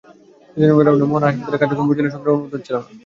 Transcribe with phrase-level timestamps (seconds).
[0.55, 2.87] প্রতিবেদনে বলা হয়, মোহনা হাসপাতালের কার্যক্রম পরিচালনার সরকারের অনুমোদন ছিল না।